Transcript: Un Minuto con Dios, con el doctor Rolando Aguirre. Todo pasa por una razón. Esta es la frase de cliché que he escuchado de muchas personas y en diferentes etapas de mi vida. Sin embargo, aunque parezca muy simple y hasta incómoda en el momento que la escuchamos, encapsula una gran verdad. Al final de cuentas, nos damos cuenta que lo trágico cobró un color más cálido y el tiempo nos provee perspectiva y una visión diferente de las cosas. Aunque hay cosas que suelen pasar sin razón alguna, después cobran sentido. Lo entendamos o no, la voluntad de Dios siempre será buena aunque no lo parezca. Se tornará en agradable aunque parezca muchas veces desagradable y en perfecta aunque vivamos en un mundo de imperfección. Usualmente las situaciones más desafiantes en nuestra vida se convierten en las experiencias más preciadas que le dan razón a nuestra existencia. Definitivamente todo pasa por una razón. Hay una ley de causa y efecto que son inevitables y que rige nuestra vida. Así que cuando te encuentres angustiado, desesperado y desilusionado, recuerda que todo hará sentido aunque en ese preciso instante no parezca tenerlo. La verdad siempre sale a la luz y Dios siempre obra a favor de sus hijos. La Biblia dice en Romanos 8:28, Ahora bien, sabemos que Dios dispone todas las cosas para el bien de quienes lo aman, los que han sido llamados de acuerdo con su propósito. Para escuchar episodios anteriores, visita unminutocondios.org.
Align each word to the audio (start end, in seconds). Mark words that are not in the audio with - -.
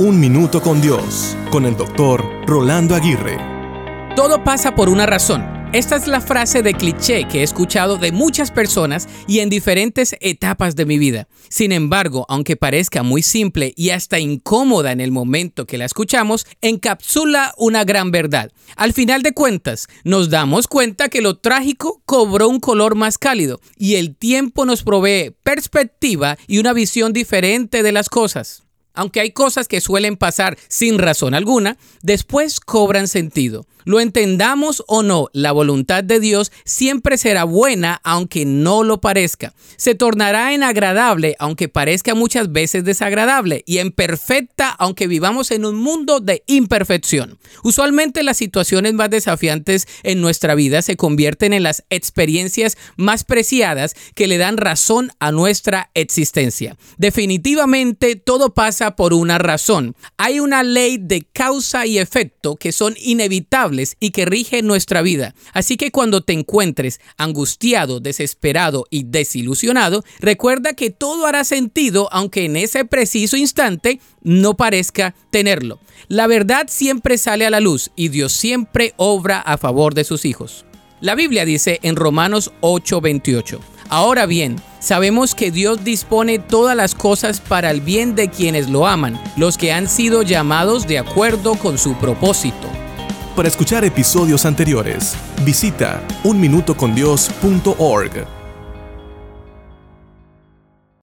Un 0.00 0.18
Minuto 0.18 0.62
con 0.62 0.80
Dios, 0.80 1.36
con 1.50 1.66
el 1.66 1.76
doctor 1.76 2.24
Rolando 2.46 2.94
Aguirre. 2.94 3.36
Todo 4.16 4.42
pasa 4.42 4.74
por 4.74 4.88
una 4.88 5.04
razón. 5.04 5.44
Esta 5.74 5.94
es 5.94 6.06
la 6.06 6.22
frase 6.22 6.62
de 6.62 6.72
cliché 6.72 7.28
que 7.28 7.40
he 7.40 7.42
escuchado 7.42 7.98
de 7.98 8.10
muchas 8.10 8.50
personas 8.50 9.10
y 9.28 9.40
en 9.40 9.50
diferentes 9.50 10.16
etapas 10.22 10.74
de 10.74 10.86
mi 10.86 10.96
vida. 10.96 11.28
Sin 11.50 11.70
embargo, 11.70 12.24
aunque 12.30 12.56
parezca 12.56 13.02
muy 13.02 13.20
simple 13.20 13.74
y 13.76 13.90
hasta 13.90 14.18
incómoda 14.18 14.90
en 14.90 15.02
el 15.02 15.10
momento 15.10 15.66
que 15.66 15.76
la 15.76 15.84
escuchamos, 15.84 16.46
encapsula 16.62 17.52
una 17.58 17.84
gran 17.84 18.10
verdad. 18.10 18.50
Al 18.76 18.94
final 18.94 19.22
de 19.22 19.34
cuentas, 19.34 19.86
nos 20.02 20.30
damos 20.30 20.66
cuenta 20.66 21.10
que 21.10 21.20
lo 21.20 21.36
trágico 21.36 22.00
cobró 22.06 22.48
un 22.48 22.60
color 22.60 22.94
más 22.94 23.18
cálido 23.18 23.60
y 23.76 23.96
el 23.96 24.16
tiempo 24.16 24.64
nos 24.64 24.82
provee 24.82 25.36
perspectiva 25.42 26.38
y 26.46 26.56
una 26.56 26.72
visión 26.72 27.12
diferente 27.12 27.82
de 27.82 27.92
las 27.92 28.08
cosas. 28.08 28.62
Aunque 29.00 29.20
hay 29.20 29.30
cosas 29.30 29.66
que 29.66 29.80
suelen 29.80 30.18
pasar 30.18 30.58
sin 30.68 30.98
razón 30.98 31.32
alguna, 31.32 31.78
después 32.02 32.60
cobran 32.60 33.08
sentido. 33.08 33.64
Lo 33.84 33.98
entendamos 34.00 34.84
o 34.86 35.02
no, 35.02 35.28
la 35.32 35.52
voluntad 35.52 36.04
de 36.04 36.20
Dios 36.20 36.52
siempre 36.64 37.16
será 37.16 37.44
buena 37.44 38.00
aunque 38.04 38.44
no 38.44 38.84
lo 38.84 39.00
parezca. 39.00 39.54
Se 39.76 39.94
tornará 39.94 40.52
en 40.52 40.62
agradable 40.62 41.34
aunque 41.38 41.68
parezca 41.68 42.14
muchas 42.14 42.52
veces 42.52 42.84
desagradable 42.84 43.62
y 43.66 43.78
en 43.78 43.90
perfecta 43.90 44.68
aunque 44.68 45.06
vivamos 45.06 45.50
en 45.50 45.64
un 45.64 45.76
mundo 45.76 46.20
de 46.20 46.42
imperfección. 46.46 47.38
Usualmente 47.64 48.22
las 48.22 48.36
situaciones 48.36 48.92
más 48.94 49.08
desafiantes 49.08 49.88
en 50.02 50.20
nuestra 50.20 50.54
vida 50.54 50.82
se 50.82 50.96
convierten 50.96 51.52
en 51.52 51.62
las 51.62 51.84
experiencias 51.90 52.76
más 52.96 53.24
preciadas 53.24 53.94
que 54.14 54.26
le 54.26 54.38
dan 54.38 54.58
razón 54.58 55.10
a 55.20 55.32
nuestra 55.32 55.90
existencia. 55.94 56.76
Definitivamente 56.98 58.16
todo 58.16 58.52
pasa 58.52 58.89
por 58.96 59.14
una 59.14 59.38
razón. 59.38 59.94
Hay 60.16 60.40
una 60.40 60.62
ley 60.62 60.98
de 60.98 61.22
causa 61.22 61.86
y 61.86 61.98
efecto 61.98 62.56
que 62.56 62.72
son 62.72 62.94
inevitables 62.98 63.96
y 64.00 64.10
que 64.10 64.24
rige 64.24 64.62
nuestra 64.62 65.02
vida. 65.02 65.34
Así 65.52 65.76
que 65.76 65.90
cuando 65.90 66.22
te 66.22 66.32
encuentres 66.32 67.00
angustiado, 67.16 68.00
desesperado 68.00 68.86
y 68.90 69.04
desilusionado, 69.04 70.04
recuerda 70.20 70.74
que 70.74 70.90
todo 70.90 71.26
hará 71.26 71.44
sentido 71.44 72.08
aunque 72.12 72.44
en 72.44 72.56
ese 72.56 72.84
preciso 72.84 73.36
instante 73.36 74.00
no 74.22 74.56
parezca 74.56 75.14
tenerlo. 75.30 75.80
La 76.08 76.26
verdad 76.26 76.66
siempre 76.68 77.18
sale 77.18 77.46
a 77.46 77.50
la 77.50 77.60
luz 77.60 77.90
y 77.96 78.08
Dios 78.08 78.32
siempre 78.32 78.94
obra 78.96 79.40
a 79.40 79.58
favor 79.58 79.94
de 79.94 80.04
sus 80.04 80.24
hijos. 80.24 80.64
La 81.00 81.14
Biblia 81.14 81.44
dice 81.44 81.78
en 81.82 81.96
Romanos 81.96 82.52
8:28, 82.60 83.58
Ahora 83.92 84.26
bien, 84.26 84.54
sabemos 84.78 85.34
que 85.34 85.50
Dios 85.50 85.82
dispone 85.82 86.38
todas 86.38 86.76
las 86.76 86.94
cosas 86.94 87.40
para 87.40 87.72
el 87.72 87.80
bien 87.80 88.14
de 88.14 88.30
quienes 88.30 88.70
lo 88.70 88.86
aman, 88.86 89.20
los 89.36 89.58
que 89.58 89.72
han 89.72 89.88
sido 89.88 90.22
llamados 90.22 90.86
de 90.86 91.00
acuerdo 91.00 91.56
con 91.56 91.76
su 91.76 91.94
propósito. 91.94 92.68
Para 93.34 93.48
escuchar 93.48 93.84
episodios 93.84 94.46
anteriores, 94.46 95.16
visita 95.44 96.00
unminutocondios.org. 96.22 98.39